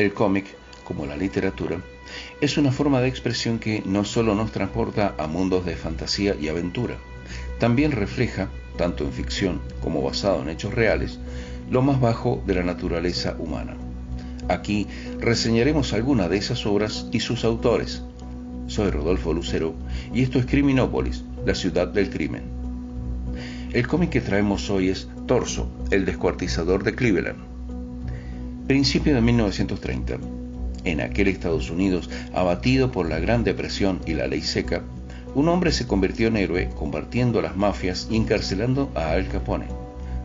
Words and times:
El 0.00 0.14
cómic, 0.14 0.46
como 0.84 1.04
la 1.04 1.14
literatura, 1.14 1.76
es 2.40 2.56
una 2.56 2.72
forma 2.72 3.02
de 3.02 3.08
expresión 3.08 3.58
que 3.58 3.82
no 3.84 4.06
solo 4.06 4.34
nos 4.34 4.50
transporta 4.50 5.14
a 5.18 5.26
mundos 5.26 5.66
de 5.66 5.76
fantasía 5.76 6.34
y 6.40 6.48
aventura, 6.48 6.96
también 7.58 7.92
refleja, 7.92 8.48
tanto 8.78 9.04
en 9.04 9.12
ficción 9.12 9.60
como 9.82 10.00
basado 10.00 10.40
en 10.40 10.48
hechos 10.48 10.72
reales, 10.72 11.18
lo 11.70 11.82
más 11.82 12.00
bajo 12.00 12.42
de 12.46 12.54
la 12.54 12.62
naturaleza 12.62 13.36
humana. 13.38 13.76
Aquí 14.48 14.86
reseñaremos 15.18 15.92
algunas 15.92 16.30
de 16.30 16.38
esas 16.38 16.64
obras 16.64 17.06
y 17.12 17.20
sus 17.20 17.44
autores. 17.44 18.00
Soy 18.68 18.88
Rodolfo 18.88 19.34
Lucero 19.34 19.74
y 20.14 20.22
esto 20.22 20.38
es 20.38 20.46
Criminópolis, 20.46 21.24
la 21.44 21.54
ciudad 21.54 21.88
del 21.88 22.08
crimen. 22.08 22.44
El 23.74 23.86
cómic 23.86 24.08
que 24.08 24.22
traemos 24.22 24.70
hoy 24.70 24.88
es 24.88 25.10
Torso, 25.26 25.70
el 25.90 26.06
descuartizador 26.06 26.84
de 26.84 26.94
Cleveland. 26.94 27.59
Principio 28.70 29.16
de 29.16 29.20
1930. 29.20 30.18
En 30.84 31.00
aquel 31.00 31.26
Estados 31.26 31.70
Unidos, 31.70 32.08
abatido 32.32 32.92
por 32.92 33.08
la 33.08 33.18
Gran 33.18 33.42
Depresión 33.42 33.98
y 34.06 34.14
la 34.14 34.28
ley 34.28 34.42
seca, 34.42 34.82
un 35.34 35.48
hombre 35.48 35.72
se 35.72 35.88
convirtió 35.88 36.28
en 36.28 36.36
héroe 36.36 36.70
combatiendo 36.76 37.42
las 37.42 37.56
mafias 37.56 38.06
y 38.12 38.16
encarcelando 38.16 38.88
a 38.94 39.10
Al 39.10 39.26
Capone. 39.26 39.66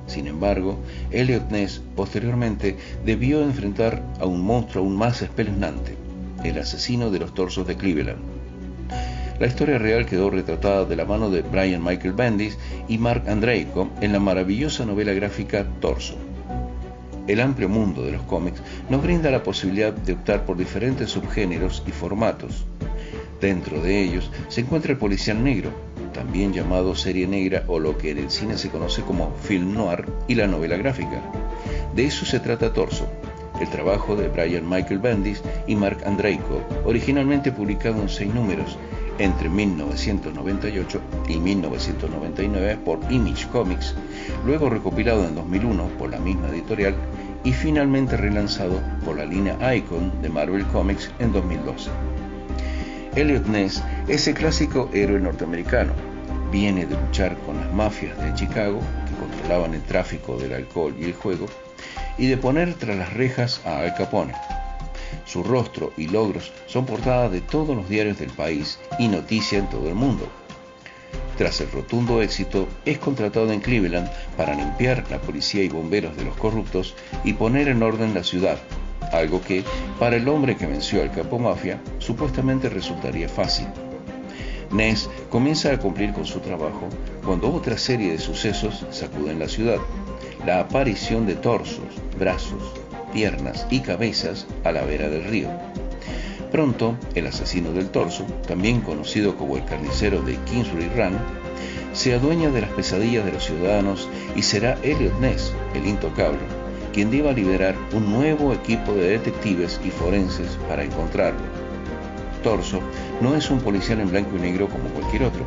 Sin 0.05 0.27
embargo, 0.27 0.77
Elliot 1.09 1.49
Ness 1.49 1.81
posteriormente 1.95 2.77
debió 3.03 3.41
enfrentar 3.41 4.03
a 4.19 4.27
un 4.27 4.41
monstruo 4.41 4.83
aún 4.83 4.95
más 4.95 5.23
espeluznante, 5.23 5.97
el 6.43 6.59
asesino 6.59 7.09
de 7.09 7.17
los 7.17 7.33
torsos 7.33 7.65
de 7.65 7.77
Cleveland. 7.77 8.21
La 9.39 9.47
historia 9.47 9.79
real 9.79 10.05
quedó 10.05 10.29
retratada 10.29 10.85
de 10.85 10.95
la 10.95 11.05
mano 11.05 11.31
de 11.31 11.41
Brian 11.41 11.83
Michael 11.83 12.13
Bendis 12.13 12.59
y 12.87 12.99
Mark 12.99 13.23
Andreiko 13.27 13.89
en 14.01 14.13
la 14.13 14.19
maravillosa 14.19 14.85
novela 14.85 15.13
gráfica 15.13 15.65
Torso. 15.81 16.24
El 17.27 17.41
amplio 17.41 17.67
mundo 17.69 18.03
de 18.03 18.11
los 18.11 18.21
cómics 18.23 18.61
nos 18.89 19.01
brinda 19.01 19.31
la 19.31 19.43
posibilidad 19.43 19.93
de 19.93 20.13
optar 20.13 20.45
por 20.45 20.57
diferentes 20.57 21.09
subgéneros 21.09 21.83
y 21.87 21.91
formatos. 21.91 22.65
Dentro 23.41 23.81
de 23.81 24.01
ellos 24.01 24.29
se 24.47 24.61
encuentra 24.61 24.91
el 24.91 24.97
policial 24.97 25.43
negro, 25.43 25.71
también 26.13 26.53
llamado 26.53 26.95
serie 26.95 27.27
negra 27.27 27.63
o 27.67 27.79
lo 27.79 27.97
que 27.97 28.11
en 28.11 28.19
el 28.19 28.29
cine 28.29 28.57
se 28.57 28.69
conoce 28.69 29.01
como 29.01 29.35
film 29.43 29.73
noir 29.73 30.05
y 30.27 30.35
la 30.35 30.47
novela 30.47 30.77
gráfica. 30.77 31.21
De 31.95 32.05
eso 32.05 32.25
se 32.25 32.39
trata 32.39 32.73
Torso, 32.73 33.07
el 33.59 33.69
trabajo 33.69 34.15
de 34.15 34.27
Brian 34.29 34.69
Michael 34.69 34.99
Bendis 34.99 35.41
y 35.67 35.75
Mark 35.75 35.99
Andreiko, 36.05 36.61
originalmente 36.85 37.51
publicado 37.51 38.01
en 38.01 38.09
seis 38.09 38.33
números 38.33 38.77
entre 39.19 39.49
1998 39.49 41.01
y 41.27 41.37
1999 41.37 42.77
por 42.83 42.99
Image 43.09 43.47
Comics, 43.49 43.95
luego 44.45 44.69
recopilado 44.69 45.25
en 45.25 45.35
2001 45.35 45.87
por 45.97 46.09
la 46.09 46.19
misma 46.19 46.49
editorial 46.49 46.95
y 47.43 47.53
finalmente 47.53 48.17
relanzado 48.17 48.81
por 49.05 49.17
la 49.17 49.25
línea 49.25 49.75
Icon 49.75 50.21
de 50.21 50.29
Marvel 50.29 50.65
Comics 50.67 51.11
en 51.19 51.31
2012. 51.31 51.89
Elliot 53.15 53.47
Ness 53.47 53.81
es 54.09 54.27
el 54.27 54.33
clásico 54.33 54.89
héroe 54.93 55.19
norteamericano. 55.19 55.93
Viene 56.51 56.85
de 56.85 56.99
luchar 56.99 57.37
con 57.45 57.57
las 57.59 57.71
mafias 57.73 58.17
de 58.17 58.33
Chicago, 58.33 58.79
que 59.07 59.15
controlaban 59.15 59.73
el 59.73 59.81
tráfico 59.83 60.37
del 60.37 60.53
alcohol 60.53 60.93
y 60.99 61.05
el 61.05 61.13
juego, 61.13 61.45
y 62.17 62.27
de 62.27 62.37
poner 62.37 62.73
tras 62.73 62.97
las 62.97 63.13
rejas 63.13 63.61
a 63.65 63.79
Al 63.79 63.95
Capone. 63.95 64.33
Su 65.25 65.43
rostro 65.43 65.91
y 65.97 66.07
logros 66.07 66.53
son 66.67 66.85
portadas 66.85 67.31
de 67.31 67.41
todos 67.41 67.75
los 67.75 67.89
diarios 67.89 68.19
del 68.19 68.31
país 68.31 68.79
y 68.99 69.07
noticia 69.07 69.59
en 69.59 69.69
todo 69.69 69.87
el 69.89 69.95
mundo. 69.95 70.27
Tras 71.37 71.59
el 71.59 71.71
rotundo 71.71 72.21
éxito, 72.21 72.67
es 72.85 72.97
contratado 72.97 73.51
en 73.51 73.59
Cleveland 73.59 74.09
para 74.37 74.55
limpiar 74.55 75.03
la 75.11 75.19
policía 75.19 75.63
y 75.63 75.69
bomberos 75.69 76.15
de 76.15 76.23
los 76.23 76.37
corruptos 76.37 76.95
y 77.25 77.33
poner 77.33 77.67
en 77.67 77.83
orden 77.83 78.13
la 78.13 78.23
ciudad, 78.23 78.57
algo 79.11 79.41
que, 79.41 79.63
para 79.99 80.15
el 80.15 80.27
hombre 80.29 80.55
que 80.55 80.65
venció 80.65 81.01
al 81.01 81.11
capo 81.11 81.37
mafia, 81.37 81.81
supuestamente 81.99 82.69
resultaría 82.69 83.27
fácil. 83.27 83.67
Ness 84.71 85.09
comienza 85.29 85.71
a 85.71 85.79
cumplir 85.79 86.13
con 86.13 86.25
su 86.25 86.39
trabajo 86.39 86.87
cuando 87.23 87.53
otra 87.53 87.77
serie 87.77 88.11
de 88.11 88.19
sucesos 88.19 88.85
sacuden 88.91 89.39
la 89.39 89.47
ciudad. 89.47 89.79
La 90.45 90.59
aparición 90.59 91.25
de 91.25 91.35
torsos, 91.35 91.85
brazos, 92.17 92.73
piernas 93.15 93.65
y 93.71 93.79
cabezas 93.79 94.45
a 94.65 94.73
la 94.73 94.83
vera 94.83 95.07
del 95.07 95.23
río. 95.23 95.47
Pronto, 96.51 96.97
el 97.15 97.27
asesino 97.27 97.71
del 97.71 97.89
torso, 97.89 98.25
también 98.45 98.81
conocido 98.81 99.37
como 99.37 99.55
el 99.55 99.63
carnicero 99.63 100.21
de 100.21 100.35
Kingsbury 100.39 100.89
Run, 100.89 101.17
se 101.93 102.13
adueña 102.13 102.49
de 102.51 102.59
las 102.59 102.71
pesadillas 102.71 103.23
de 103.23 103.31
los 103.31 103.45
ciudadanos 103.45 104.09
y 104.35 104.41
será 104.41 104.77
Elliot 104.83 105.17
Ness, 105.21 105.53
el 105.73 105.87
intocable, 105.87 106.41
quien 106.91 107.09
deba 107.09 107.31
liberar 107.31 107.73
un 107.93 108.11
nuevo 108.11 108.51
equipo 108.51 108.93
de 108.93 109.11
detectives 109.11 109.79
y 109.85 109.91
forenses 109.91 110.59
para 110.67 110.83
encontrarlo. 110.83 111.39
Torso 112.43 112.81
no 113.21 113.33
es 113.37 113.49
un 113.49 113.61
policial 113.61 114.01
en 114.01 114.11
blanco 114.11 114.35
y 114.35 114.41
negro 114.41 114.67
como 114.67 114.89
cualquier 114.89 115.23
otro. 115.23 115.45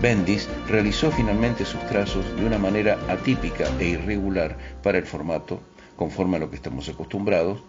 Bendis 0.00 0.48
realizó 0.68 1.10
finalmente 1.10 1.66
sus 1.66 1.80
trazos 1.86 2.24
de 2.34 2.46
una 2.46 2.56
manera 2.56 2.98
atípica 3.08 3.66
e 3.78 3.88
irregular 3.88 4.56
para 4.82 4.96
el 4.96 5.04
formato, 5.04 5.60
conforme 6.02 6.36
a 6.36 6.40
lo 6.40 6.50
que 6.50 6.56
estamos 6.56 6.88
acostumbrados, 6.88 7.62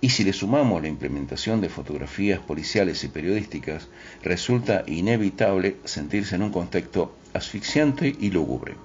y 0.00 0.08
si 0.08 0.24
le 0.24 0.32
sumamos 0.32 0.80
la 0.80 0.88
implementación 0.88 1.60
de 1.60 1.68
fotografías 1.68 2.40
policiales 2.40 3.04
y 3.04 3.08
periodísticas, 3.08 3.88
resulta 4.22 4.82
inevitable 4.86 5.76
sentirse 5.84 6.36
en 6.36 6.42
un 6.44 6.52
contexto 6.52 7.14
asfixiante 7.34 8.16
y 8.18 8.30
lúgubre. 8.30 8.76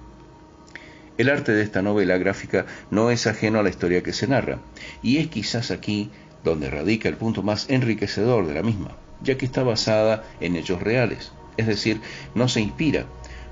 El 1.16 1.30
arte 1.30 1.52
de 1.52 1.62
esta 1.62 1.80
novela 1.80 2.18
gráfica 2.18 2.66
no 2.90 3.10
es 3.10 3.26
ajeno 3.26 3.60
a 3.60 3.62
la 3.62 3.70
historia 3.70 4.02
que 4.02 4.12
se 4.12 4.26
narra, 4.26 4.58
y 5.02 5.16
es 5.16 5.28
quizás 5.28 5.70
aquí 5.70 6.10
donde 6.44 6.68
radica 6.68 7.08
el 7.08 7.16
punto 7.16 7.42
más 7.42 7.70
enriquecedor 7.70 8.46
de 8.46 8.52
la 8.52 8.62
misma, 8.62 8.98
ya 9.22 9.38
que 9.38 9.46
está 9.46 9.62
basada 9.62 10.22
en 10.40 10.54
hechos 10.54 10.82
reales, 10.82 11.32
es 11.56 11.66
decir, 11.66 12.02
no 12.34 12.46
se 12.46 12.60
inspira, 12.60 13.06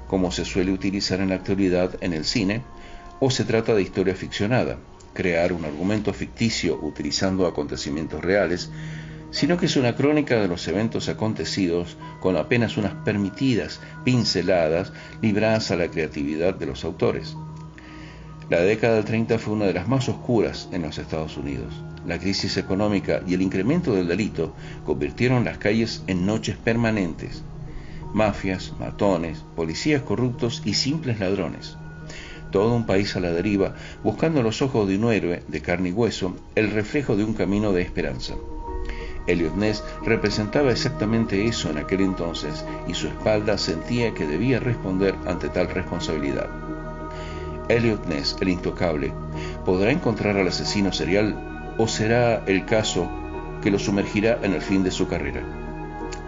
como 0.06 0.32
se 0.32 0.44
suele 0.44 0.70
utilizar 0.70 1.18
en 1.20 1.30
la 1.30 1.36
actualidad 1.36 1.96
en 2.02 2.12
el 2.12 2.26
cine, 2.26 2.60
o 3.20 3.30
se 3.30 3.44
trata 3.44 3.74
de 3.74 3.80
historia 3.80 4.14
ficcionada, 4.14 4.76
crear 5.14 5.52
un 5.52 5.64
argumento 5.64 6.12
ficticio 6.12 6.78
utilizando 6.80 7.46
acontecimientos 7.46 8.22
reales, 8.22 8.70
sino 9.30 9.56
que 9.56 9.66
es 9.66 9.76
una 9.76 9.94
crónica 9.94 10.40
de 10.40 10.48
los 10.48 10.66
eventos 10.68 11.08
acontecidos 11.08 11.96
con 12.20 12.36
apenas 12.36 12.76
unas 12.76 12.94
permitidas 13.04 13.80
pinceladas 14.04 14.92
libradas 15.22 15.70
a 15.70 15.76
la 15.76 15.88
creatividad 15.88 16.54
de 16.54 16.66
los 16.66 16.84
autores. 16.84 17.36
La 18.48 18.60
década 18.60 18.96
del 18.96 19.04
30 19.04 19.38
fue 19.38 19.54
una 19.54 19.66
de 19.66 19.74
las 19.74 19.86
más 19.86 20.08
oscuras 20.08 20.68
en 20.72 20.82
los 20.82 20.98
Estados 20.98 21.36
Unidos. 21.36 21.72
La 22.04 22.18
crisis 22.18 22.56
económica 22.56 23.22
y 23.24 23.34
el 23.34 23.42
incremento 23.42 23.94
del 23.94 24.08
delito 24.08 24.54
convirtieron 24.84 25.44
las 25.44 25.58
calles 25.58 26.02
en 26.08 26.26
noches 26.26 26.56
permanentes. 26.56 27.44
Mafias, 28.12 28.72
matones, 28.80 29.44
policías 29.54 30.02
corruptos 30.02 30.62
y 30.64 30.74
simples 30.74 31.20
ladrones. 31.20 31.76
Todo 32.50 32.74
un 32.74 32.86
país 32.86 33.14
a 33.16 33.20
la 33.20 33.32
deriva, 33.32 33.74
buscando 34.02 34.42
los 34.42 34.62
ojos 34.62 34.88
de 34.88 34.96
un 34.96 35.12
héroe 35.12 35.42
de 35.46 35.60
carne 35.60 35.90
y 35.90 35.92
hueso 35.92 36.34
el 36.54 36.70
reflejo 36.70 37.16
de 37.16 37.24
un 37.24 37.34
camino 37.34 37.72
de 37.72 37.82
esperanza. 37.82 38.34
Elliot 39.26 39.54
Ness 39.54 39.84
representaba 40.04 40.72
exactamente 40.72 41.46
eso 41.46 41.70
en 41.70 41.78
aquel 41.78 42.00
entonces 42.00 42.64
y 42.88 42.94
su 42.94 43.06
espalda 43.06 43.58
sentía 43.58 44.14
que 44.14 44.26
debía 44.26 44.58
responder 44.58 45.14
ante 45.26 45.48
tal 45.48 45.68
responsabilidad. 45.68 46.48
Elliot 47.68 48.06
Ness, 48.06 48.36
el 48.40 48.48
intocable, 48.48 49.12
podrá 49.64 49.92
encontrar 49.92 50.36
al 50.36 50.48
asesino 50.48 50.92
serial 50.92 51.74
o 51.78 51.86
será 51.86 52.42
el 52.46 52.64
caso 52.64 53.08
que 53.62 53.70
lo 53.70 53.78
sumergirá 53.78 54.38
en 54.42 54.54
el 54.54 54.62
fin 54.62 54.82
de 54.82 54.90
su 54.90 55.06
carrera. 55.06 55.59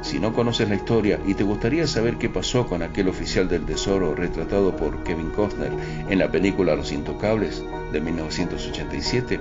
Si 0.02 0.18
no 0.18 0.32
conoces 0.32 0.68
la 0.68 0.74
historia 0.74 1.20
y 1.26 1.34
te 1.34 1.44
gustaría 1.44 1.86
saber 1.86 2.18
qué 2.18 2.28
pasó 2.28 2.66
con 2.66 2.82
aquel 2.82 3.08
oficial 3.08 3.48
del 3.48 3.64
tesoro 3.64 4.16
retratado 4.16 4.76
por 4.76 5.04
Kevin 5.04 5.30
Costner 5.30 5.70
en 6.08 6.18
la 6.18 6.30
película 6.30 6.74
Los 6.74 6.90
Intocables 6.90 7.62
de 7.92 8.00
1987, 8.00 9.38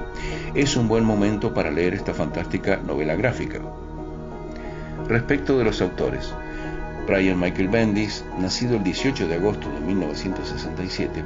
es 0.54 0.78
un 0.78 0.88
buen 0.88 1.04
momento 1.04 1.54
para 1.54 1.72
leer 1.72 1.96
esta 1.96 2.14
fantástica 2.14 2.78
novela 2.78 3.16
gráfica. 3.16 3.60
Respecto 5.08 5.58
de 5.58 5.64
los 5.66 5.82
autores, 5.82 6.32
Brian 7.08 7.40
Michael 7.40 7.68
Bendis, 7.68 8.24
nacido 8.40 8.78
el 8.78 8.84
18 8.84 9.28
de 9.28 9.36
agosto 9.36 9.68
de 9.72 9.80
1967, 9.80 11.24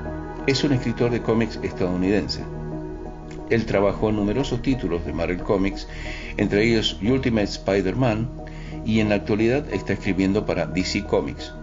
es 0.47 0.63
un 0.63 0.71
escritor 0.71 1.11
de 1.11 1.21
cómics 1.21 1.59
estadounidense. 1.61 2.41
Él 3.49 3.65
trabajó 3.65 4.09
en 4.09 4.15
numerosos 4.15 4.61
títulos 4.61 5.05
de 5.05 5.11
Marvel 5.11 5.43
Comics, 5.43 5.87
entre 6.37 6.63
ellos 6.63 6.97
Ultimate 7.01 7.43
Spider-Man, 7.43 8.29
y 8.85 8.99
en 8.99 9.09
la 9.09 9.15
actualidad 9.15 9.65
está 9.73 9.93
escribiendo 9.93 10.45
para 10.45 10.65
DC 10.65 11.05
Comics. 11.05 11.53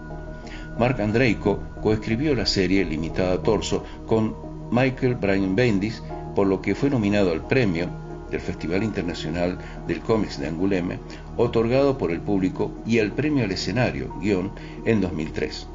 Mark 0.77 0.99
Andreiko 1.01 1.59
coescribió 1.81 2.33
la 2.33 2.45
serie 2.45 2.83
limitada 2.83 3.41
Torso 3.43 3.83
con 4.07 4.35
Michael 4.71 5.15
Brian 5.15 5.55
Bendis, 5.55 6.01
por 6.35 6.47
lo 6.47 6.61
que 6.61 6.73
fue 6.73 6.89
nominado 6.89 7.31
al 7.31 7.45
premio 7.45 7.89
del 8.31 8.41
Festival 8.41 8.83
Internacional 8.83 9.59
del 9.87 9.99
Cómics 9.99 10.39
de 10.39 10.47
Angoulême, 10.47 10.97
otorgado 11.37 11.99
por 11.99 12.09
el 12.11 12.21
público, 12.21 12.71
y 12.87 12.97
el 12.97 13.11
premio 13.11 13.43
al 13.43 13.51
escenario, 13.51 14.15
guion, 14.19 14.51
en 14.85 15.01
2003. 15.01 15.67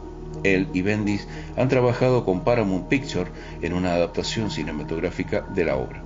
Él 0.43 0.69
y 0.73 0.83
Bendis 0.83 1.29
han 1.57 1.69
trabajado 1.69 2.25
con 2.25 2.41
Paramount 2.41 2.89
Picture 2.89 3.31
en 3.63 3.73
una 3.73 3.95
adaptación 3.95 4.51
cinematográfica 4.51 5.47
de 5.55 5.65
la 5.65 5.77
obra. 5.77 6.03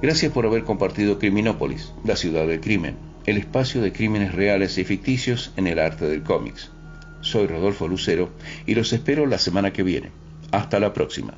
Gracias 0.00 0.30
por 0.30 0.46
haber 0.46 0.64
compartido 0.64 1.18
Criminópolis, 1.18 1.92
la 2.04 2.16
ciudad 2.16 2.46
del 2.46 2.60
crimen, 2.60 2.96
el 3.26 3.38
espacio 3.38 3.82
de 3.82 3.92
crímenes 3.92 4.34
reales 4.34 4.78
y 4.78 4.84
ficticios 4.84 5.52
en 5.56 5.66
el 5.66 5.80
arte 5.80 6.06
del 6.06 6.22
cómics. 6.22 6.70
Soy 7.20 7.48
Rodolfo 7.48 7.88
Lucero 7.88 8.30
y 8.66 8.76
los 8.76 8.92
espero 8.92 9.26
la 9.26 9.38
semana 9.38 9.72
que 9.72 9.82
viene. 9.82 10.12
Hasta 10.52 10.78
la 10.78 10.92
próxima. 10.92 11.34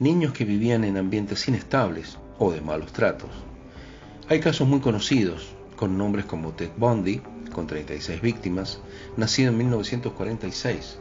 Niños 0.00 0.32
que 0.32 0.44
vivían 0.44 0.84
en 0.84 0.96
ambientes 0.96 1.46
inestables 1.46 2.18
o 2.38 2.50
de 2.50 2.60
malos 2.60 2.92
tratos. 2.92 3.30
Hay 4.28 4.40
casos 4.40 4.66
muy 4.66 4.80
conocidos, 4.80 5.48
con 5.76 5.96
nombres 5.96 6.24
como 6.24 6.52
Ted 6.52 6.70
Bundy, 6.76 7.20
con 7.52 7.66
36 7.66 8.20
víctimas, 8.20 8.80
nacido 9.16 9.50
en 9.50 9.58
1946. 9.58 10.98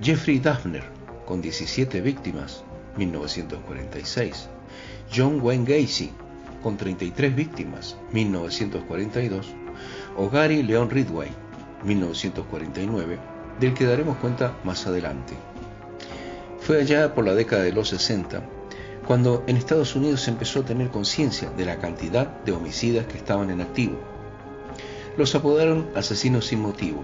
Jeffrey 0.00 0.38
Dahmer, 0.38 0.84
con 1.26 1.40
17 1.40 2.00
víctimas, 2.00 2.64
1946. 2.96 4.48
John 5.14 5.40
Wayne 5.40 5.64
Gacy, 5.64 6.12
con 6.62 6.76
33 6.76 7.34
víctimas, 7.34 7.96
1942. 8.12 9.46
O 10.16 10.30
Leon 10.30 10.90
Ridway, 10.90 11.30
1949, 11.84 13.18
del 13.58 13.74
que 13.74 13.86
daremos 13.86 14.16
cuenta 14.18 14.56
más 14.64 14.86
adelante. 14.86 15.34
Fue 16.60 16.80
allá 16.80 17.14
por 17.14 17.24
la 17.24 17.34
década 17.34 17.62
de 17.62 17.72
los 17.72 17.88
60 17.88 18.42
cuando 19.06 19.42
en 19.46 19.56
Estados 19.56 19.96
Unidos 19.96 20.22
se 20.22 20.30
empezó 20.30 20.60
a 20.60 20.64
tener 20.64 20.88
conciencia 20.88 21.50
de 21.50 21.64
la 21.64 21.78
cantidad 21.78 22.26
de 22.44 22.52
homicidas 22.52 23.06
que 23.06 23.18
estaban 23.18 23.50
en 23.50 23.60
activo. 23.60 23.98
Los 25.16 25.34
apodaron 25.34 25.90
asesinos 25.94 26.46
sin 26.46 26.60
motivo, 26.60 27.02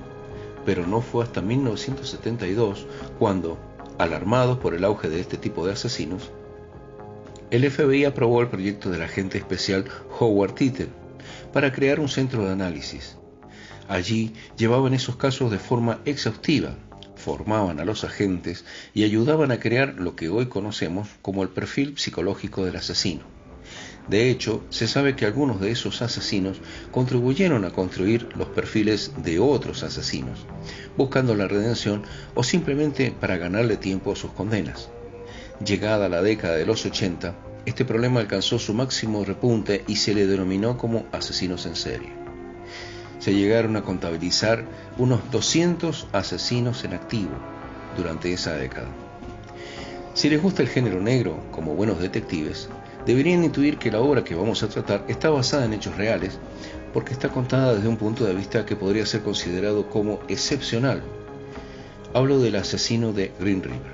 pero 0.64 0.87
no 0.87 1.00
fue 1.00 1.25
hasta 1.25 1.43
1972 1.43 2.87
cuando, 3.19 3.59
alarmados 3.99 4.59
por 4.59 4.75
el 4.75 4.85
auge 4.85 5.09
de 5.09 5.21
este 5.21 5.37
tipo 5.37 5.67
de 5.67 5.73
asesinos, 5.73 6.31
el 7.50 7.69
FBI 7.71 8.05
aprobó 8.05 8.43
el 8.43 8.49
proyecto 8.49 8.91
del 8.91 9.03
agente 9.03 9.39
especial 9.39 9.87
Howard 10.19 10.55
Tittle 10.55 10.89
para 11.53 11.73
crear 11.73 11.99
un 11.99 12.09
centro 12.09 12.45
de 12.45 12.53
análisis. 12.53 13.17
Allí 13.89 14.35
llevaban 14.56 14.93
esos 14.93 15.17
casos 15.17 15.50
de 15.50 15.59
forma 15.59 15.99
exhaustiva, 16.05 16.77
formaban 17.17 17.81
a 17.81 17.85
los 17.85 18.05
agentes 18.05 18.65
y 18.93 19.05
ayudaban 19.05 19.50
a 19.50 19.61
crear 19.61 19.95
lo 19.95 20.15
que 20.15 20.29
hoy 20.29 20.47
conocemos 20.47 21.09
como 21.23 21.43
el 21.43 21.49
perfil 21.49 21.97
psicológico 21.97 22.65
del 22.65 22.77
asesino. 22.77 23.38
De 24.08 24.31
hecho, 24.31 24.64
se 24.70 24.88
sabe 24.88 25.14
que 25.14 25.26
algunos 25.26 25.60
de 25.60 25.70
esos 25.70 26.00
asesinos 26.00 26.60
contribuyeron 26.90 27.64
a 27.64 27.70
construir 27.70 28.28
los 28.37 28.49
perfiles 28.49 29.12
de 29.22 29.38
otros 29.38 29.82
asesinos, 29.82 30.46
buscando 30.96 31.34
la 31.34 31.46
redención 31.46 32.02
o 32.34 32.43
simplemente 32.43 33.12
para 33.12 33.37
ganarle 33.37 33.76
tiempo 33.76 34.12
a 34.12 34.16
sus 34.16 34.31
condenas. 34.31 34.88
Llegada 35.64 36.08
la 36.08 36.22
década 36.22 36.56
de 36.56 36.64
los 36.64 36.87
80, 36.87 37.34
este 37.66 37.84
problema 37.84 38.20
alcanzó 38.20 38.58
su 38.58 38.72
máximo 38.72 39.25
repunte 39.25 39.84
y 39.87 39.96
se 39.96 40.14
le 40.14 40.26
denominó 40.26 40.78
como 40.78 41.04
asesinos 41.12 41.66
en 41.66 41.76
serie. 41.76 42.12
Se 43.19 43.34
llegaron 43.34 43.76
a 43.76 43.82
contabilizar 43.82 44.64
unos 44.96 45.31
200 45.31 46.06
asesinos 46.12 46.84
en 46.84 46.94
activo 46.94 47.32
durante 47.94 48.32
esa 48.32 48.54
década. 48.54 48.88
Si 50.14 50.31
les 50.31 50.40
gusta 50.40 50.62
el 50.62 50.69
género 50.69 51.00
negro 51.02 51.43
como 51.50 51.75
buenos 51.75 52.00
detectives, 52.00 52.69
deberían 53.06 53.45
intuir 53.45 53.79
que 53.79 53.91
la 53.91 54.00
obra 54.00 54.25
que 54.25 54.35
vamos 54.35 54.62
a 54.62 54.69
tratar 54.69 55.05
está 55.09 55.31
basada 55.31 55.65
en 55.65 55.73
hechos 55.73 55.97
reales, 55.97 56.39
porque 56.93 57.12
está 57.12 57.29
contada 57.29 57.75
desde 57.75 57.89
un 57.89 57.97
punto 57.97 58.25
de 58.25 58.35
vista 58.35 58.67
que 58.67 58.77
podría 58.77 59.06
ser 59.06 59.23
considerado 59.23 59.89
como 59.89 60.21
excepcional. 60.29 61.03
Hablo 62.15 62.41
del 62.41 62.56
asesino 62.56 63.12
de 63.12 63.33
Green 63.39 63.62
River, 63.62 63.93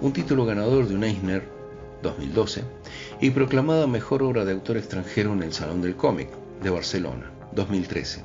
un 0.00 0.12
título 0.12 0.46
ganador 0.46 0.88
de 0.88 0.94
un 0.94 1.04
Eisner 1.04 1.42
2012 2.02 2.64
y 3.20 3.30
proclamada 3.30 3.86
mejor 3.86 4.22
obra 4.22 4.44
de 4.44 4.52
autor 4.52 4.76
extranjero 4.76 5.32
en 5.32 5.42
el 5.42 5.52
Salón 5.52 5.82
del 5.82 5.96
Cómic 5.96 6.28
de 6.62 6.70
Barcelona 6.70 7.30
2013. 7.52 8.24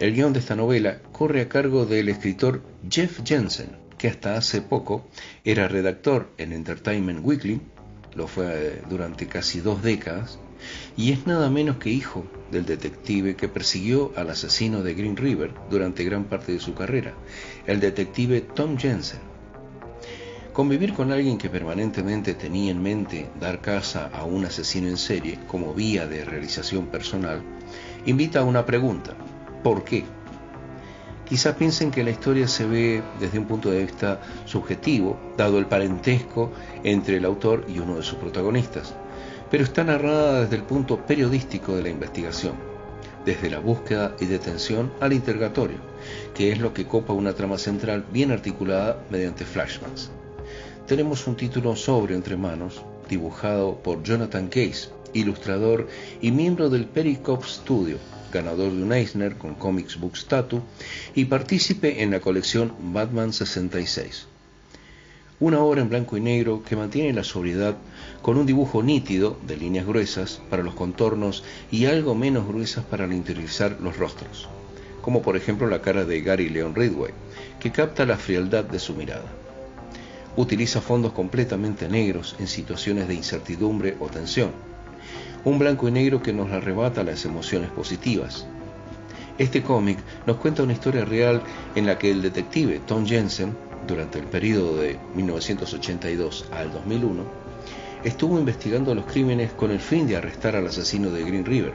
El 0.00 0.14
guion 0.14 0.32
de 0.32 0.40
esta 0.40 0.56
novela 0.56 0.98
corre 1.12 1.42
a 1.42 1.48
cargo 1.48 1.86
del 1.86 2.08
escritor 2.08 2.62
Jeff 2.90 3.20
Jensen, 3.24 3.76
que 3.98 4.08
hasta 4.08 4.36
hace 4.36 4.60
poco 4.62 5.04
era 5.44 5.68
redactor 5.68 6.30
en 6.38 6.52
Entertainment 6.52 7.24
Weekly 7.24 7.60
lo 8.14 8.26
fue 8.26 8.46
eh, 8.46 8.82
durante 8.88 9.26
casi 9.26 9.60
dos 9.60 9.82
décadas, 9.82 10.38
y 10.96 11.12
es 11.12 11.26
nada 11.26 11.50
menos 11.50 11.78
que 11.78 11.90
hijo 11.90 12.24
del 12.50 12.66
detective 12.66 13.34
que 13.36 13.48
persiguió 13.48 14.12
al 14.16 14.30
asesino 14.30 14.82
de 14.82 14.94
Green 14.94 15.16
River 15.16 15.52
durante 15.70 16.04
gran 16.04 16.24
parte 16.24 16.52
de 16.52 16.60
su 16.60 16.74
carrera, 16.74 17.14
el 17.66 17.80
detective 17.80 18.40
Tom 18.40 18.76
Jensen. 18.78 19.20
Convivir 20.52 20.92
con 20.92 21.10
alguien 21.10 21.38
que 21.38 21.48
permanentemente 21.48 22.34
tenía 22.34 22.70
en 22.70 22.82
mente 22.82 23.30
dar 23.40 23.62
caza 23.62 24.10
a 24.12 24.24
un 24.24 24.44
asesino 24.44 24.88
en 24.88 24.98
serie 24.98 25.38
como 25.46 25.72
vía 25.72 26.06
de 26.06 26.26
realización 26.26 26.88
personal 26.88 27.42
invita 28.04 28.40
a 28.40 28.44
una 28.44 28.66
pregunta. 28.66 29.14
¿Por 29.62 29.82
qué? 29.82 30.04
Quizás 31.32 31.56
piensen 31.56 31.90
que 31.90 32.04
la 32.04 32.10
historia 32.10 32.46
se 32.46 32.66
ve 32.66 33.02
desde 33.18 33.38
un 33.38 33.46
punto 33.46 33.70
de 33.70 33.84
vista 33.86 34.20
subjetivo, 34.44 35.18
dado 35.34 35.58
el 35.58 35.64
parentesco 35.64 36.52
entre 36.84 37.16
el 37.16 37.24
autor 37.24 37.64
y 37.70 37.78
uno 37.78 37.96
de 37.96 38.02
sus 38.02 38.18
protagonistas, 38.18 38.94
pero 39.50 39.64
está 39.64 39.82
narrada 39.82 40.42
desde 40.42 40.56
el 40.56 40.64
punto 40.64 40.98
periodístico 41.06 41.74
de 41.74 41.84
la 41.84 41.88
investigación, 41.88 42.52
desde 43.24 43.48
la 43.48 43.60
búsqueda 43.60 44.14
y 44.20 44.26
detención 44.26 44.92
al 45.00 45.14
interrogatorio, 45.14 45.78
que 46.34 46.52
es 46.52 46.58
lo 46.58 46.74
que 46.74 46.86
copa 46.86 47.14
una 47.14 47.32
trama 47.32 47.56
central 47.56 48.04
bien 48.12 48.30
articulada 48.30 49.02
mediante 49.08 49.46
flashbacks. 49.46 50.10
Tenemos 50.86 51.26
un 51.26 51.36
título 51.36 51.76
sobre 51.76 52.14
entre 52.14 52.36
manos, 52.36 52.82
dibujado 53.08 53.76
por 53.76 54.02
Jonathan 54.02 54.48
Case, 54.48 54.90
ilustrador 55.14 55.88
y 56.20 56.30
miembro 56.30 56.68
del 56.68 56.84
Pericop 56.84 57.42
Studio, 57.42 57.96
ganador 58.32 58.72
de 58.72 58.82
un 58.82 58.92
Eisner 58.92 59.36
con 59.36 59.54
Comics 59.54 60.00
Books 60.00 60.26
Tattoo 60.26 60.62
y 61.14 61.26
partícipe 61.26 62.02
en 62.02 62.10
la 62.10 62.20
colección 62.20 62.72
Batman 62.92 63.32
66. 63.32 64.26
Una 65.38 65.60
obra 65.60 65.82
en 65.82 65.88
blanco 65.88 66.16
y 66.16 66.20
negro 66.20 66.62
que 66.62 66.76
mantiene 66.76 67.12
la 67.12 67.24
sobriedad 67.24 67.76
con 68.22 68.36
un 68.36 68.46
dibujo 68.46 68.82
nítido 68.82 69.36
de 69.46 69.56
líneas 69.56 69.86
gruesas 69.86 70.40
para 70.48 70.62
los 70.62 70.74
contornos 70.74 71.44
y 71.70 71.86
algo 71.86 72.14
menos 72.14 72.46
gruesas 72.46 72.84
para 72.84 73.12
interiorizar 73.12 73.78
los 73.80 73.96
rostros, 73.96 74.48
como 75.02 75.20
por 75.20 75.36
ejemplo 75.36 75.66
la 75.66 75.82
cara 75.82 76.04
de 76.04 76.20
Gary 76.22 76.48
Leon 76.48 76.74
Ridway, 76.74 77.12
que 77.60 77.72
capta 77.72 78.06
la 78.06 78.16
frialdad 78.16 78.64
de 78.64 78.78
su 78.78 78.94
mirada. 78.94 79.30
Utiliza 80.36 80.80
fondos 80.80 81.12
completamente 81.12 81.88
negros 81.88 82.36
en 82.38 82.46
situaciones 82.46 83.08
de 83.08 83.14
incertidumbre 83.14 83.96
o 84.00 84.06
tensión, 84.06 84.52
un 85.44 85.58
blanco 85.58 85.88
y 85.88 85.90
negro 85.90 86.22
que 86.22 86.32
nos 86.32 86.52
arrebata 86.52 87.02
las 87.02 87.24
emociones 87.24 87.70
positivas. 87.70 88.46
Este 89.38 89.62
cómic 89.62 89.98
nos 90.26 90.36
cuenta 90.36 90.62
una 90.62 90.72
historia 90.72 91.04
real 91.04 91.42
en 91.74 91.86
la 91.86 91.98
que 91.98 92.10
el 92.10 92.22
detective 92.22 92.80
Tom 92.86 93.06
Jensen, 93.06 93.56
durante 93.86 94.20
el 94.20 94.26
periodo 94.26 94.76
de 94.76 94.98
1982 95.16 96.46
al 96.52 96.70
2001, 96.70 97.24
estuvo 98.04 98.38
investigando 98.38 98.94
los 98.94 99.06
crímenes 99.06 99.52
con 99.52 99.72
el 99.72 99.80
fin 99.80 100.06
de 100.06 100.16
arrestar 100.16 100.54
al 100.54 100.66
asesino 100.66 101.10
de 101.10 101.24
Green 101.24 101.44
River. 101.44 101.72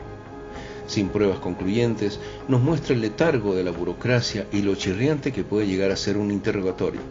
Sin 0.87 1.09
pruebas 1.09 1.39
concluyentes, 1.39 2.19
nos 2.47 2.61
muestra 2.61 2.93
el 2.93 3.01
letargo 3.01 3.53
de 3.53 3.65
la 3.65 3.71
burocracia 3.71 4.47
y 4.53 4.61
lo 4.61 4.75
chirriante 4.75 5.33
que 5.33 5.43
puede 5.43 5.67
llegar 5.67 5.91
a 5.91 5.97
ser 5.97 6.15
un 6.15 6.31
interrogatorio. 6.31 7.01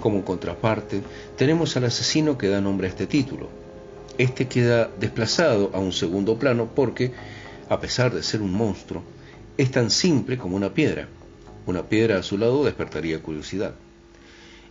Como 0.00 0.24
contraparte, 0.24 1.02
tenemos 1.36 1.76
al 1.76 1.84
asesino 1.84 2.38
que 2.38 2.48
da 2.48 2.62
nombre 2.62 2.86
a 2.86 2.90
este 2.90 3.06
título, 3.06 3.59
este 4.22 4.48
queda 4.48 4.90
desplazado 5.00 5.70
a 5.72 5.78
un 5.78 5.92
segundo 5.92 6.38
plano 6.38 6.70
porque, 6.74 7.12
a 7.70 7.80
pesar 7.80 8.12
de 8.12 8.22
ser 8.22 8.42
un 8.42 8.52
monstruo, 8.52 9.02
es 9.56 9.70
tan 9.70 9.90
simple 9.90 10.36
como 10.36 10.56
una 10.56 10.74
piedra. 10.74 11.08
Una 11.64 11.84
piedra 11.84 12.18
a 12.18 12.22
su 12.22 12.36
lado 12.36 12.64
despertaría 12.64 13.22
curiosidad. 13.22 13.74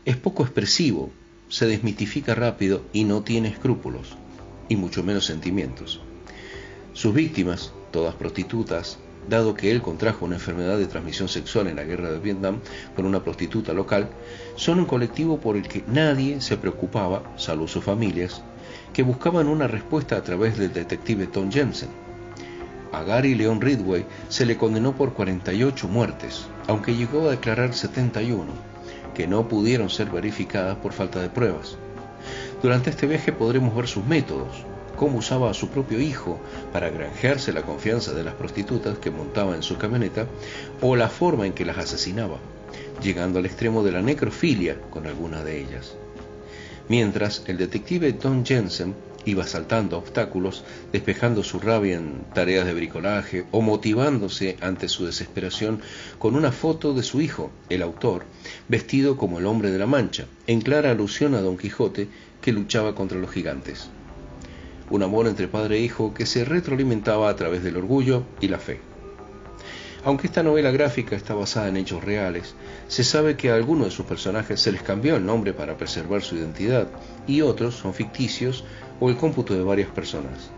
Es 0.05 0.17
poco 0.17 0.43
expresivo, 0.43 1.09
se 1.49 1.65
desmitifica 1.65 2.35
rápido 2.35 2.83
y 2.93 3.05
no 3.05 3.23
tiene 3.23 3.49
escrúpulos, 3.49 4.15
y 4.67 4.75
mucho 4.75 5.03
menos 5.03 5.25
sentimientos. 5.25 5.99
Sus 6.93 7.15
víctimas, 7.15 7.73
todas 7.91 8.13
prostitutas, 8.13 8.99
dado 9.27 9.55
que 9.55 9.71
él 9.71 9.81
contrajo 9.81 10.25
una 10.25 10.35
enfermedad 10.35 10.77
de 10.77 10.85
transmisión 10.85 11.27
sexual 11.27 11.67
en 11.67 11.75
la 11.75 11.83
guerra 11.83 12.11
de 12.11 12.19
Vietnam 12.19 12.59
con 12.95 13.05
una 13.05 13.23
prostituta 13.23 13.73
local, 13.73 14.09
son 14.55 14.79
un 14.79 14.85
colectivo 14.85 15.39
por 15.39 15.57
el 15.57 15.67
que 15.67 15.83
nadie 15.87 16.39
se 16.39 16.57
preocupaba, 16.57 17.23
salvo 17.35 17.67
sus 17.67 17.83
familias, 17.83 18.43
que 18.99 19.03
buscaban 19.03 19.47
una 19.47 19.65
respuesta 19.65 20.17
a 20.17 20.23
través 20.23 20.57
del 20.57 20.73
detective 20.73 21.25
Tom 21.25 21.49
Jensen. 21.49 21.87
A 22.91 23.01
Gary 23.03 23.33
Leon 23.33 23.61
Ridway 23.61 24.05
se 24.27 24.45
le 24.45 24.57
condenó 24.57 24.93
por 24.93 25.13
48 25.13 25.87
muertes, 25.87 26.47
aunque 26.67 26.93
llegó 26.93 27.25
a 27.25 27.31
declarar 27.31 27.73
71, 27.73 28.43
que 29.15 29.25
no 29.25 29.47
pudieron 29.47 29.89
ser 29.89 30.09
verificadas 30.09 30.75
por 30.79 30.91
falta 30.91 31.21
de 31.21 31.29
pruebas. 31.29 31.77
Durante 32.61 32.89
este 32.89 33.07
viaje 33.07 33.31
podremos 33.31 33.73
ver 33.73 33.87
sus 33.87 34.03
métodos, 34.03 34.65
cómo 34.97 35.19
usaba 35.19 35.49
a 35.49 35.53
su 35.53 35.69
propio 35.69 36.01
hijo 36.01 36.37
para 36.73 36.89
granjearse 36.89 37.53
la 37.53 37.61
confianza 37.61 38.11
de 38.11 38.25
las 38.25 38.33
prostitutas 38.33 38.97
que 38.97 39.11
montaba 39.11 39.55
en 39.55 39.63
su 39.63 39.77
camioneta, 39.77 40.27
o 40.81 40.97
la 40.97 41.07
forma 41.07 41.47
en 41.47 41.53
que 41.53 41.63
las 41.63 41.77
asesinaba, 41.77 42.35
llegando 43.01 43.39
al 43.39 43.45
extremo 43.45 43.81
de 43.81 43.93
la 43.93 44.01
necrofilia 44.01 44.75
con 44.89 45.07
algunas 45.07 45.45
de 45.45 45.61
ellas. 45.61 45.95
Mientras 46.89 47.43
el 47.47 47.57
detective 47.57 48.11
Tom 48.11 48.43
Jensen 48.43 48.95
iba 49.23 49.45
saltando 49.45 49.97
obstáculos, 49.97 50.65
despejando 50.91 51.43
su 51.43 51.59
rabia 51.59 51.95
en 51.95 52.25
tareas 52.33 52.65
de 52.65 52.73
bricolaje 52.73 53.45
o 53.51 53.61
motivándose 53.61 54.57
ante 54.59 54.89
su 54.89 55.05
desesperación 55.05 55.81
con 56.17 56.35
una 56.35 56.51
foto 56.51 56.93
de 56.93 57.03
su 57.03 57.21
hijo, 57.21 57.51
el 57.69 57.83
autor, 57.83 58.25
vestido 58.67 59.15
como 59.15 59.39
el 59.39 59.45
hombre 59.45 59.71
de 59.71 59.77
la 59.79 59.85
mancha, 59.85 60.25
en 60.47 60.59
clara 60.59 60.91
alusión 60.91 61.35
a 61.35 61.41
Don 61.41 61.57
Quijote 61.57 62.09
que 62.41 62.51
luchaba 62.51 62.95
contra 62.95 63.19
los 63.19 63.31
gigantes 63.31 63.89
un 64.89 65.03
amor 65.03 65.27
entre 65.27 65.47
padre 65.47 65.77
e 65.77 65.81
hijo 65.81 66.13
que 66.13 66.25
se 66.25 66.45
retroalimentaba 66.45 67.29
a 67.29 67.35
través 67.35 67.63
del 67.63 67.77
orgullo 67.77 68.23
y 68.41 68.47
la 68.47 68.57
fe. 68.57 68.88
Aunque 70.03 70.27
esta 70.27 70.43
novela 70.43 70.71
gráfica 70.71 71.15
está 71.15 71.33
basada 71.33 71.67
en 71.67 71.75
hechos 71.75 72.03
reales, 72.03 72.55
se 72.87 73.03
sabe 73.03 73.35
que 73.35 73.51
a 73.51 73.55
algunos 73.55 73.85
de 73.85 73.91
sus 73.91 74.05
personajes 74.05 74.61
se 74.61 74.71
les 74.71 74.81
cambió 74.81 75.17
el 75.17 75.25
nombre 75.25 75.53
para 75.53 75.77
preservar 75.77 76.21
su 76.21 76.35
identidad 76.35 76.87
y 77.27 77.41
otros 77.41 77.75
son 77.75 77.93
ficticios 77.93 78.63
o 79.01 79.09
el 79.09 79.17
cómputo 79.17 79.53
de 79.53 79.63
varias 79.63 79.89
personas. 79.89 80.51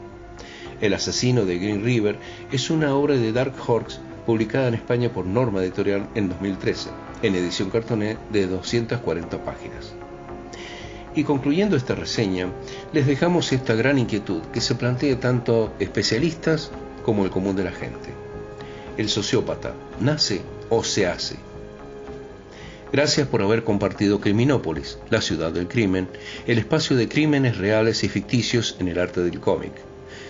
El 0.79 0.93
asesino 0.93 1.45
de 1.45 1.57
Green 1.57 1.83
River 1.83 2.19
es 2.51 2.69
una 2.69 2.95
obra 2.95 3.15
de 3.15 3.31
Dark 3.31 3.53
Horse 3.67 3.99
publicada 4.25 4.67
en 4.67 4.75
España 4.75 5.11
por 5.11 5.25
Norma 5.25 5.63
Editorial 5.63 6.07
en 6.13 6.29
2013, 6.29 6.89
en 7.23 7.35
edición 7.35 7.71
cartoné 7.71 8.17
de 8.31 8.45
240 8.45 9.43
páginas. 9.43 9.93
Y 11.15 11.23
concluyendo 11.23 11.75
esta 11.75 11.95
reseña, 11.95 12.47
les 12.93 13.07
dejamos 13.07 13.51
esta 13.51 13.73
gran 13.73 13.97
inquietud 13.97 14.41
que 14.53 14.61
se 14.61 14.75
plantea 14.75 15.19
tanto 15.19 15.73
especialistas 15.79 16.71
como 17.03 17.25
el 17.25 17.31
común 17.31 17.55
de 17.55 17.63
la 17.63 17.71
gente. 17.71 18.30
¿El 18.97 19.09
sociópata 19.09 19.73
nace 19.99 20.41
o 20.69 20.83
se 20.83 21.07
hace? 21.07 21.37
Gracias 22.91 23.25
por 23.27 23.41
haber 23.41 23.63
compartido 23.63 24.19
Criminópolis, 24.19 24.99
la 25.09 25.21
ciudad 25.21 25.51
del 25.51 25.69
crimen, 25.69 26.09
el 26.45 26.57
espacio 26.57 26.97
de 26.97 27.07
crímenes 27.07 27.57
reales 27.57 28.03
y 28.03 28.09
ficticios 28.09 28.75
en 28.79 28.89
el 28.89 28.99
arte 28.99 29.21
del 29.21 29.39
cómic. 29.39 29.71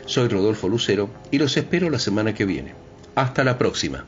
Soy 0.05 0.27
Rodolfo 0.27 0.67
Lucero 0.67 1.09
y 1.31 1.39
los 1.39 1.57
espero 1.57 1.89
la 1.89 1.97
semana 1.97 2.35
que 2.35 2.45
viene. 2.45 2.75
Hasta 3.15 3.43
la 3.43 3.57
próxima. 3.57 4.05